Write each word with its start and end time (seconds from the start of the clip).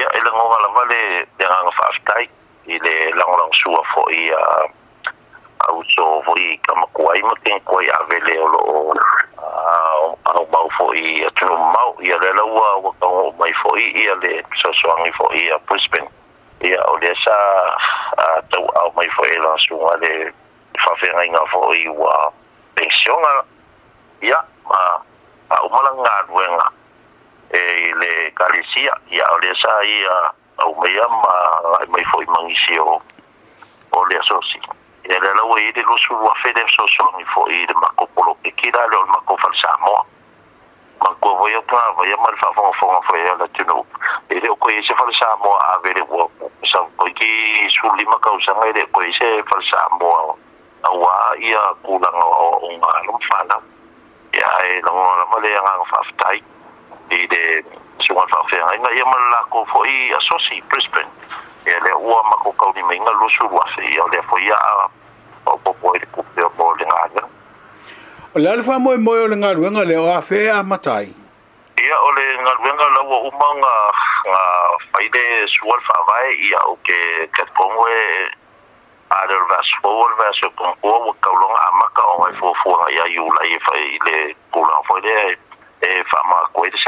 ia 0.00 0.08
e 0.16 0.20
lagoga 0.24 0.56
lava 0.64 0.84
le 0.88 1.02
le 1.38 1.44
gaga 1.44 1.70
faafetai 1.76 2.24
i 2.66 2.74
e 2.74 2.78
le 2.78 2.94
lagolagosua 3.20 3.82
foʻi 3.92 4.20
e 4.24 4.32
a 4.32 4.44
auso 5.68 6.06
foʻi 6.24 6.44
e 6.54 6.56
kamakuai 6.64 7.22
ma 7.22 7.34
kegakuai 7.44 7.90
avele 7.98 8.38
o 8.40 8.48
loo 8.48 8.94
aumau 10.24 10.70
foʻi 10.78 11.26
atunu 11.28 11.52
mamau 11.52 12.00
ia 12.00 12.16
le 12.16 12.32
laua 12.32 12.76
ua 12.80 12.92
kaugoo 13.00 13.32
mai 13.38 13.52
foʻi 13.60 13.84
ia 14.04 14.14
le 14.24 14.42
soasoagi 14.62 15.12
foʻi 15.20 15.52
a 15.52 15.58
brisban 15.68 16.08
ia 16.64 16.80
o 16.88 16.96
lea 16.96 17.14
sa 17.24 17.36
tauao 18.48 18.92
mai 18.96 19.08
foʻi 19.18 19.36
e 19.36 19.38
lagasuga 19.44 19.96
le 20.00 20.32
faafegaiga 20.80 21.44
foʻi 21.52 21.88
ua 21.92 22.32
pensioga 22.74 23.44
ia 24.22 24.40
ma 24.64 24.80
auma 25.60 25.80
le 27.60 27.92
le 28.00 28.30
kalesia 28.32 28.92
ia 29.10 29.24
o 29.32 29.38
le 29.38 29.54
sa 29.54 29.84
ia 29.84 30.32
au 30.58 30.74
mea 30.80 31.06
ma 31.08 31.34
ai 31.80 31.86
mai 31.88 32.04
foi 32.04 32.26
mangisi 32.26 32.78
o 32.78 33.02
o 33.92 34.04
le 34.04 34.18
asosi 34.18 34.60
e 35.02 35.18
le 35.18 35.34
lau 35.34 35.56
e 35.58 35.72
le 35.74 35.82
lusu 35.82 36.14
ua 36.14 36.34
fede 36.42 36.64
sosoni 36.68 37.24
foi 37.34 37.66
le 37.66 37.74
makopolo 37.74 38.36
ke 38.42 38.52
kira 38.52 38.86
le 38.86 38.96
o 38.96 39.02
le 39.02 39.10
makofal 39.10 39.54
samoa 39.62 40.04
ma 41.00 41.14
kua 41.20 41.34
voi 41.34 41.54
au 41.54 41.62
tuna 41.62 41.92
vai 41.96 42.12
ama 42.12 42.30
le 42.30 42.36
faafogafoga 42.36 43.00
foi 43.06 43.28
ala 43.28 43.48
tunuu 43.48 43.86
e 44.28 44.40
le 44.40 44.48
o 44.48 44.56
koe 44.56 44.82
se 44.82 44.94
fale 44.94 45.12
samoa 45.18 45.58
avele 45.74 46.02
ua 46.08 46.28
sa 46.72 46.78
koe 46.96 47.12
ki 47.12 47.30
sulima 47.68 48.18
kausaga 48.20 48.68
e 48.68 48.72
le 48.72 48.86
koe 48.86 49.12
se 49.18 49.42
fale 49.48 49.64
samoa 49.70 50.36
auā 50.82 51.36
ia 51.40 51.60
kulaga 51.82 52.24
o 52.24 52.46
ouga 52.64 53.02
lo 53.04 53.12
mafanau 53.12 53.62
ia 54.32 54.48
e 54.64 54.80
lagoa 54.80 55.16
lava 55.18 55.40
le 55.40 55.56
agaga 55.56 55.84
faafetai 55.90 56.42
i 57.10 57.26
de 57.26 57.42
sunga 58.06 58.26
fa 58.30 58.42
fe 58.50 58.58
nga 58.58 58.90
ia 58.94 59.04
mal 59.04 59.24
la 59.30 59.42
ko 59.50 59.64
fo 59.72 59.84
i 59.84 60.12
asosi 60.18 60.62
Brisbane. 60.70 61.10
Ia 61.66 61.78
le 61.84 61.92
ua 61.94 62.22
ma 62.30 62.36
ko 62.42 62.52
ka 62.52 62.72
ni 62.74 62.82
menga 62.82 63.12
lu 63.12 63.28
su 63.36 63.44
wa 63.50 63.64
se 63.74 63.82
ia 63.82 64.04
le 64.12 64.20
o 65.46 65.56
po 65.64 65.72
po 65.72 65.94
i 65.96 66.00
ku 66.12 66.22
pe 66.34 66.42
o 66.42 66.74
le 66.78 66.84
nga 66.86 67.24
o 68.34 68.38
le 68.38 68.48
alfa 68.50 68.78
mo 68.78 68.96
mo 68.96 69.26
le 69.26 69.36
nga 69.36 69.52
lu 69.52 69.66
nga 69.70 69.84
le 69.84 69.96
o 69.98 70.22
fe 70.22 70.50
a 70.50 70.62
matai. 70.62 71.10
Ia 71.82 71.96
o 71.98 72.10
le 72.14 72.24
nga 72.38 72.52
lu 72.62 72.70
nga 72.78 72.86
la 72.94 73.00
o 73.02 73.16
umanga 73.26 73.74
nga 74.30 74.42
faide 74.94 75.24
sual 75.50 75.80
fa 75.82 75.98
vai 76.06 76.30
ia 76.38 76.60
o 76.70 76.78
ke 76.86 77.26
ka 77.34 77.44
pongwe 77.58 77.98
a 79.10 79.26
le 79.26 79.36
vas 79.50 79.68
fo 79.82 79.90
le 80.06 80.14
vas 80.14 80.38
ko 80.54 80.70
ko 80.78 81.12
ka 81.18 81.30
lo 81.34 81.46
nga 81.50 81.66
ma 81.74 81.86
ka 81.90 82.02
o 82.06 82.30
fo 82.38 82.54
fo 82.62 82.70
ia 82.94 83.06
yu 83.10 83.26
la 83.26 83.42
i 83.50 83.58
le 84.06 84.34
ku 84.54 84.62
la 84.62 84.78
fo 84.86 84.94
le 85.02 85.34
e 85.82 86.04
fa 86.06 86.22
ma 86.30 86.38
ko 86.54 86.64
e 86.64 86.70
se 86.70 86.78